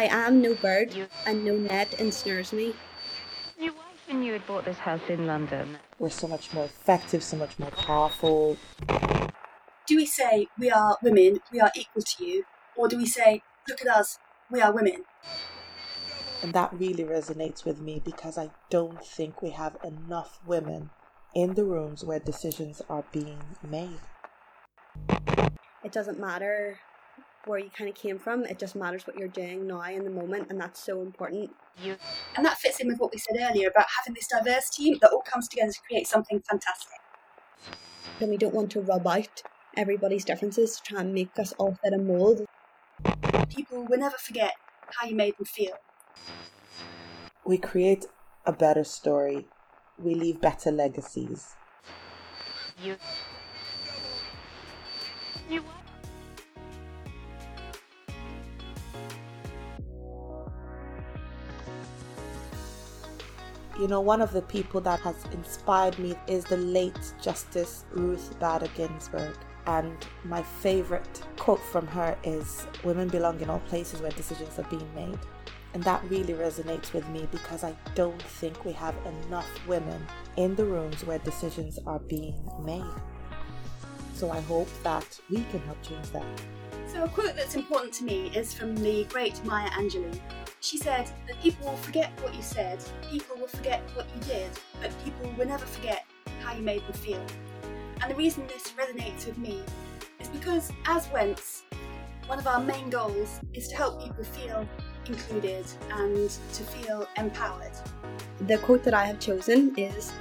I 0.00 0.04
am 0.04 0.40
no 0.40 0.54
bird, 0.54 0.96
and 1.26 1.44
no 1.44 1.56
net 1.56 1.92
ensnares 2.00 2.54
me. 2.54 2.74
Your 3.58 3.74
wife 3.74 4.08
and 4.08 4.24
you 4.24 4.32
had 4.32 4.46
bought 4.46 4.64
this 4.64 4.78
house 4.78 5.02
in 5.10 5.26
London. 5.26 5.76
We're 5.98 6.08
so 6.08 6.26
much 6.26 6.54
more 6.54 6.64
effective, 6.64 7.22
so 7.22 7.36
much 7.36 7.58
more 7.58 7.70
powerful. 7.70 8.56
Do 9.86 9.96
we 9.96 10.06
say 10.06 10.46
we 10.58 10.70
are 10.70 10.96
women, 11.02 11.40
we 11.52 11.60
are 11.60 11.70
equal 11.76 12.00
to 12.00 12.24
you, 12.24 12.44
or 12.78 12.88
do 12.88 12.96
we 12.96 13.04
say, 13.04 13.42
look 13.68 13.82
at 13.82 13.88
us, 13.88 14.18
we 14.50 14.62
are 14.62 14.72
women? 14.72 15.04
And 16.42 16.54
that 16.54 16.72
really 16.72 17.04
resonates 17.04 17.66
with 17.66 17.78
me 17.78 18.00
because 18.02 18.38
I 18.38 18.52
don't 18.70 19.04
think 19.04 19.42
we 19.42 19.50
have 19.50 19.76
enough 19.84 20.40
women 20.46 20.88
in 21.34 21.52
the 21.56 21.64
rooms 21.64 22.06
where 22.06 22.20
decisions 22.20 22.80
are 22.88 23.04
being 23.12 23.42
made. 23.62 24.00
It 25.84 25.92
doesn't 25.92 26.18
matter 26.18 26.78
where 27.46 27.58
you 27.58 27.70
kind 27.70 27.88
of 27.88 27.96
came 27.96 28.18
from, 28.18 28.44
it 28.44 28.58
just 28.58 28.76
matters 28.76 29.06
what 29.06 29.16
you're 29.16 29.28
doing 29.28 29.66
now 29.66 29.82
in 29.82 30.04
the 30.04 30.10
moment, 30.10 30.48
and 30.50 30.60
that's 30.60 30.82
so 30.82 31.00
important. 31.00 31.50
And 32.36 32.44
that 32.44 32.58
fits 32.58 32.80
in 32.80 32.88
with 32.88 32.98
what 32.98 33.12
we 33.12 33.18
said 33.18 33.36
earlier 33.40 33.68
about 33.68 33.86
having 33.98 34.14
this 34.14 34.28
diverse 34.28 34.68
team 34.70 34.98
that 35.00 35.10
all 35.10 35.22
comes 35.22 35.48
together 35.48 35.72
to 35.72 35.80
create 35.88 36.06
something 36.06 36.42
fantastic. 36.48 36.98
And 38.20 38.30
we 38.30 38.36
don't 38.36 38.54
want 38.54 38.70
to 38.72 38.80
rub 38.80 39.06
out 39.06 39.42
everybody's 39.76 40.24
differences 40.24 40.76
to 40.76 40.82
try 40.82 41.00
and 41.00 41.14
make 41.14 41.38
us 41.38 41.52
all 41.52 41.78
fit 41.82 41.94
a 41.94 41.98
mould. 41.98 42.44
People 43.48 43.86
will 43.86 43.98
never 43.98 44.16
forget 44.18 44.54
how 44.98 45.06
you 45.06 45.14
made 45.14 45.36
them 45.38 45.46
feel. 45.46 45.76
We 47.44 47.56
create 47.56 48.06
a 48.44 48.52
better 48.52 48.84
story, 48.84 49.46
we 49.98 50.14
leave 50.14 50.40
better 50.40 50.70
legacies. 50.70 51.54
you 52.82 52.96
You 55.48 55.62
You 63.80 63.88
know, 63.88 64.02
one 64.02 64.20
of 64.20 64.34
the 64.34 64.42
people 64.42 64.82
that 64.82 65.00
has 65.00 65.24
inspired 65.32 65.98
me 65.98 66.14
is 66.26 66.44
the 66.44 66.58
late 66.58 67.14
Justice 67.18 67.86
Ruth 67.92 68.38
Bader 68.38 68.68
Ginsburg. 68.76 69.34
And 69.66 69.96
my 70.22 70.42
favorite 70.42 71.22
quote 71.38 71.62
from 71.62 71.86
her 71.86 72.14
is 72.22 72.66
Women 72.84 73.08
belong 73.08 73.40
in 73.40 73.48
all 73.48 73.60
places 73.60 74.02
where 74.02 74.10
decisions 74.10 74.58
are 74.58 74.68
being 74.68 74.94
made. 74.94 75.18
And 75.72 75.82
that 75.84 76.04
really 76.10 76.34
resonates 76.34 76.92
with 76.92 77.08
me 77.08 77.26
because 77.30 77.64
I 77.64 77.74
don't 77.94 78.20
think 78.22 78.66
we 78.66 78.72
have 78.72 78.94
enough 79.26 79.48
women 79.66 80.06
in 80.36 80.54
the 80.56 80.66
rooms 80.66 81.02
where 81.06 81.18
decisions 81.20 81.78
are 81.86 82.00
being 82.00 82.34
made. 82.62 82.84
So 84.12 84.30
I 84.30 84.40
hope 84.42 84.68
that 84.82 85.18
we 85.30 85.42
can 85.44 85.60
help 85.60 85.82
change 85.82 86.10
that. 86.10 86.26
So, 86.92 87.04
a 87.04 87.08
quote 87.08 87.36
that's 87.36 87.54
important 87.54 87.94
to 87.94 88.04
me 88.04 88.32
is 88.34 88.52
from 88.52 88.76
the 88.76 89.04
great 89.04 89.42
Maya 89.44 89.70
Angelou. 89.70 90.20
She 90.60 90.76
said 90.76 91.10
that 91.26 91.40
people 91.40 91.68
will 91.68 91.76
forget 91.76 92.10
what 92.20 92.34
you 92.34 92.42
said, 92.42 92.82
people 93.10 93.36
forget 93.50 93.82
what 93.94 94.06
you 94.14 94.20
did, 94.22 94.50
but 94.80 94.92
people 95.04 95.32
will 95.36 95.46
never 95.46 95.66
forget 95.66 96.06
how 96.42 96.54
you 96.54 96.62
made 96.62 96.82
them 96.82 96.92
feel. 96.94 97.24
And 98.02 98.10
the 98.10 98.16
reason 98.16 98.46
this 98.46 98.72
resonates 98.72 99.26
with 99.26 99.38
me 99.38 99.62
is 100.18 100.28
because, 100.28 100.72
as 100.86 101.08
Wentz, 101.12 101.62
one 102.26 102.38
of 102.38 102.46
our 102.46 102.60
main 102.60 102.90
goals 102.90 103.40
is 103.54 103.68
to 103.68 103.76
help 103.76 104.02
people 104.02 104.24
feel 104.24 104.66
included 105.06 105.66
and 105.92 106.30
to 106.52 106.62
feel 106.62 107.06
empowered. 107.16 107.72
The 108.46 108.58
quote 108.58 108.84
that 108.84 108.94
I 108.94 109.04
have 109.04 109.18
chosen 109.18 109.74
is 109.76 110.12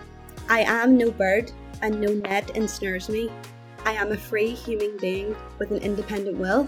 I 0.49 0.61
am 0.61 0.97
no 0.97 1.11
bird, 1.11 1.51
and 1.81 2.01
no 2.01 2.13
net 2.13 2.55
ensnares 2.55 3.09
me. 3.09 3.29
I 3.85 3.93
am 3.93 4.11
a 4.11 4.17
free 4.17 4.49
human 4.49 4.97
being 4.97 5.35
with 5.57 5.71
an 5.71 5.77
independent 5.77 6.37
will. 6.37 6.67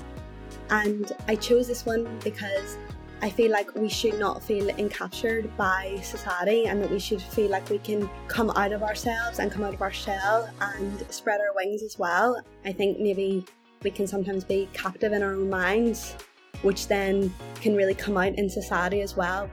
And 0.70 1.12
I 1.28 1.36
chose 1.36 1.68
this 1.68 1.86
one 1.86 2.08
because 2.23 2.78
I 3.23 3.30
feel 3.30 3.52
like 3.52 3.75
we 3.75 3.88
should 3.88 4.17
not 4.17 4.44
feel 4.44 4.69
encaptured 4.69 5.56
by 5.56 6.00
society 6.01 6.66
and 6.66 6.81
that 6.81 6.90
we 6.90 6.97
should 6.97 7.22
feel 7.22 7.51
like 7.51 7.69
we 7.69 7.78
can 7.78 8.09
come 8.28 8.50
out 8.51 8.72
of 8.72 8.81
ourselves 8.81 9.38
and 9.38 9.51
come 9.51 9.63
out 9.63 9.75
of 9.75 9.81
our 9.81 9.91
shell 9.91 10.50
and 10.59 11.06
spread 11.13 11.40
our 11.40 11.53
wings 11.56 11.84
as 11.84 12.00
well. 12.00 12.41
I 12.66 12.72
think 12.72 13.00
maybe 13.00 13.46
we 13.84 13.91
can 13.91 14.07
sometimes 14.07 14.44
be 14.44 14.68
captive 14.73 15.13
in 15.13 15.22
our 15.22 15.34
own 15.34 15.50
minds, 15.51 16.16
which 16.63 16.88
then 16.88 17.31
can 17.56 17.75
really 17.75 17.94
come 17.94 18.18
out 18.18 18.34
in 18.34 18.50
society 18.50 19.01
as 19.01 19.16
well. 19.16 19.47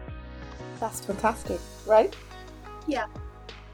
That's 0.81 1.05
fantastic, 1.05 1.61
right? 1.87 2.15
Yeah, 2.87 3.07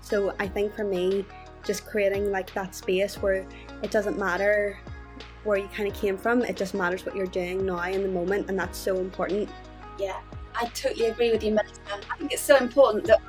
So 0.05 0.35
I 0.39 0.49
think 0.49 0.75
for 0.75 0.85
me, 0.85 1.25
just 1.65 1.87
creating 1.87 2.31
like 2.31 2.53
that 2.55 2.75
space 2.75 3.23
where 3.23 3.47
it 3.83 3.91
doesn't 3.91 4.19
matter 4.19 4.79
where 5.45 5.57
you 5.57 5.69
kind 5.69 5.89
of 5.89 5.95
came 5.95 6.17
from, 6.19 6.43
it 6.43 6.57
just 6.57 6.75
matters 6.75 7.07
what 7.07 7.15
you're 7.15 7.27
doing 7.27 7.65
now 7.65 7.83
in 7.85 8.03
the 8.03 8.09
moment, 8.09 8.49
and 8.49 8.59
that's 8.59 8.79
so 8.79 8.99
important. 8.99 9.49
Yeah, 9.99 10.21
I 10.55 10.67
totally 10.67 11.07
agree 11.07 11.31
with 11.31 11.43
you, 11.43 11.53
Melissa. 11.53 11.81
I 12.11 12.17
think 12.17 12.33
it's 12.33 12.43
so 12.43 12.57
important 12.57 13.07
that 13.07 13.21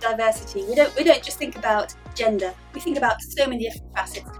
diversity. 0.00 0.64
We 0.68 0.74
don't 0.74 0.94
we 0.96 1.04
don't 1.04 1.22
just 1.22 1.38
think 1.38 1.56
about 1.56 1.94
gender. 2.14 2.52
We 2.74 2.80
think 2.80 2.98
about 2.98 3.22
so 3.22 3.46
many 3.46 3.64
different 3.64 3.94
facets. 3.94 4.30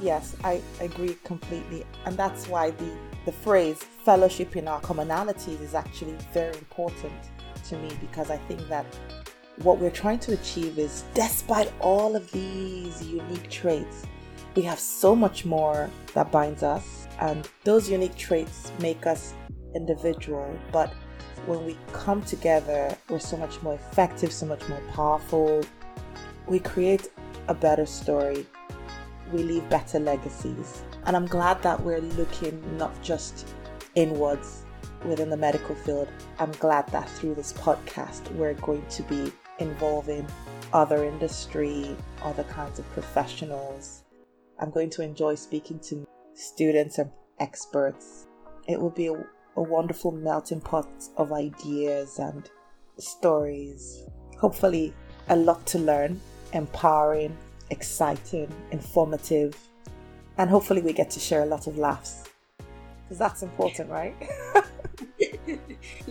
Yes, 0.00 0.36
I 0.42 0.60
agree 0.80 1.16
completely. 1.24 1.84
And 2.06 2.16
that's 2.16 2.48
why 2.48 2.70
the, 2.70 2.90
the 3.24 3.32
phrase 3.32 3.82
fellowship 4.04 4.56
in 4.56 4.66
our 4.66 4.80
commonalities 4.80 5.60
is 5.60 5.74
actually 5.74 6.16
very 6.32 6.56
important 6.58 7.12
to 7.68 7.76
me 7.78 7.88
because 8.00 8.28
I 8.30 8.36
think 8.36 8.68
that 8.68 8.84
what 9.58 9.78
we're 9.78 9.90
trying 9.90 10.18
to 10.20 10.32
achieve 10.32 10.78
is 10.78 11.04
despite 11.14 11.72
all 11.78 12.16
of 12.16 12.30
these 12.32 13.04
unique 13.04 13.48
traits, 13.48 14.04
we 14.56 14.62
have 14.62 14.80
so 14.80 15.14
much 15.14 15.44
more 15.44 15.88
that 16.14 16.32
binds 16.32 16.62
us, 16.62 17.06
and 17.20 17.48
those 17.62 17.88
unique 17.88 18.16
traits 18.16 18.72
make 18.80 19.06
us 19.06 19.34
individual. 19.74 20.58
But 20.70 20.92
when 21.46 21.64
we 21.64 21.76
come 21.92 22.22
together, 22.22 22.96
we're 23.08 23.18
so 23.18 23.36
much 23.36 23.60
more 23.62 23.74
effective, 23.74 24.32
so 24.32 24.46
much 24.46 24.66
more 24.68 24.82
powerful. 24.92 25.64
We 26.46 26.58
create 26.58 27.08
a 27.48 27.54
better 27.54 27.86
story 27.86 28.46
we 29.32 29.42
leave 29.42 29.68
better 29.68 29.98
legacies. 29.98 30.82
And 31.06 31.16
I'm 31.16 31.26
glad 31.26 31.62
that 31.62 31.80
we're 31.80 32.00
looking 32.00 32.62
not 32.76 33.02
just 33.02 33.48
inwards 33.94 34.64
within 35.04 35.30
the 35.30 35.36
medical 35.36 35.74
field. 35.74 36.08
I'm 36.38 36.52
glad 36.52 36.86
that 36.88 37.08
through 37.08 37.34
this 37.34 37.52
podcast, 37.54 38.30
we're 38.34 38.54
going 38.54 38.86
to 38.86 39.02
be 39.04 39.32
involving 39.58 40.26
other 40.72 41.04
industry, 41.04 41.96
other 42.22 42.44
kinds 42.44 42.78
of 42.78 42.88
professionals. 42.92 44.04
I'm 44.60 44.70
going 44.70 44.90
to 44.90 45.02
enjoy 45.02 45.34
speaking 45.34 45.80
to 45.80 46.06
students 46.34 46.98
and 46.98 47.10
experts. 47.40 48.26
It 48.68 48.80
will 48.80 48.90
be 48.90 49.08
a, 49.08 49.24
a 49.56 49.62
wonderful 49.62 50.12
melting 50.12 50.60
pot 50.60 50.88
of 51.16 51.32
ideas 51.32 52.18
and 52.18 52.50
stories. 52.98 54.04
Hopefully, 54.38 54.94
a 55.28 55.36
lot 55.36 55.64
to 55.66 55.78
learn, 55.78 56.20
empowering, 56.52 57.36
exciting, 57.70 58.52
informative, 58.70 59.56
and 60.38 60.48
hopefully 60.48 60.80
we 60.80 60.92
get 60.92 61.10
to 61.10 61.20
share 61.20 61.42
a 61.42 61.46
lot 61.46 61.66
of 61.66 61.78
laughs. 61.78 62.24
Because 63.04 63.18
that's 63.18 63.42
important, 63.42 63.90
right? 63.90 64.14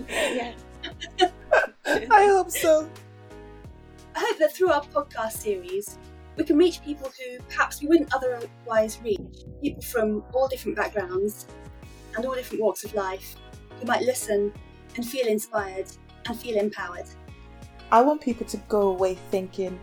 yeah. 0.08 0.53
I 1.85 2.25
hope 2.28 2.52
so. 2.52 2.90
I 4.16 4.19
hope 4.19 4.40
that 4.40 4.56
through 4.56 4.69
our 4.69 4.84
podcast 4.84 5.34
series, 5.34 5.97
we 6.38 6.44
can 6.44 6.58
reach 6.58 6.81
people 6.84 7.09
who 7.09 7.40
perhaps 7.50 7.81
we 7.81 7.88
wouldn't 7.88 8.13
otherwise 8.13 9.00
reach. 9.03 9.46
People 9.62 9.81
from 9.81 10.23
all 10.34 10.47
different 10.47 10.78
backgrounds 10.78 11.47
and 12.16 12.25
all 12.25 12.35
different 12.35 12.63
walks 12.63 12.83
of 12.83 12.94
life 12.94 13.35
who 13.79 13.85
might 13.85 14.01
listen 14.01 14.53
and 14.95 15.05
feel 15.05 15.27
inspired 15.27 15.88
and 16.25 16.38
feel 16.38 16.57
empowered. 16.57 17.05
I 17.91 18.01
want 18.01 18.22
people 18.22 18.45
to 18.47 18.57
go 18.69 18.89
away 18.89 19.16
thinking, 19.31 19.79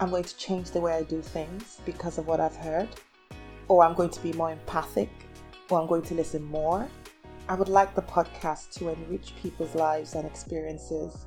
I'm 0.00 0.10
going 0.10 0.24
to 0.24 0.36
change 0.36 0.70
the 0.70 0.80
way 0.80 0.92
I 0.94 1.02
do 1.02 1.22
things 1.22 1.80
because 1.84 2.18
of 2.18 2.26
what 2.26 2.40
I've 2.40 2.56
heard, 2.56 2.88
or 3.68 3.84
I'm 3.84 3.94
going 3.94 4.10
to 4.10 4.22
be 4.22 4.32
more 4.32 4.50
empathic, 4.50 5.10
or 5.70 5.80
I'm 5.80 5.86
going 5.86 6.02
to 6.02 6.14
listen 6.14 6.42
more. 6.44 6.88
I 7.48 7.54
would 7.54 7.68
like 7.68 7.94
the 7.94 8.02
podcast 8.02 8.72
to 8.78 8.88
enrich 8.88 9.32
people's 9.40 9.74
lives 9.74 10.14
and 10.14 10.26
experiences 10.26 11.26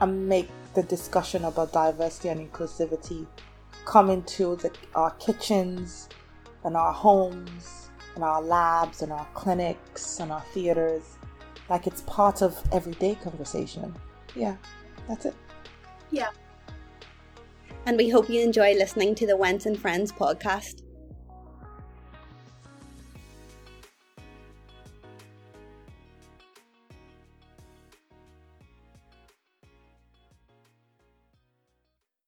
and 0.00 0.26
make 0.26 0.48
the 0.74 0.82
discussion 0.82 1.44
about 1.44 1.72
diversity 1.72 2.30
and 2.30 2.50
inclusivity 2.50 3.26
come 3.84 4.08
into 4.08 4.56
the, 4.56 4.72
our 4.94 5.10
kitchens 5.12 6.08
and 6.64 6.76
our 6.76 6.92
homes 6.92 7.89
and 8.20 8.28
our 8.28 8.42
labs 8.42 9.00
and 9.00 9.10
our 9.10 9.26
clinics 9.32 10.20
and 10.20 10.30
our 10.30 10.42
theaters 10.52 11.16
like 11.70 11.86
it's 11.86 12.02
part 12.02 12.42
of 12.42 12.60
everyday 12.70 13.14
conversation. 13.14 13.94
Yeah, 14.36 14.56
that's 15.08 15.24
it. 15.24 15.34
Yeah. 16.10 16.28
And 17.86 17.96
we 17.96 18.10
hope 18.10 18.28
you 18.28 18.42
enjoy 18.42 18.74
listening 18.74 19.14
to 19.14 19.26
the 19.26 19.38
Wentz 19.38 19.64
and 19.64 19.80
Friends 19.80 20.12
podcast. 20.12 20.82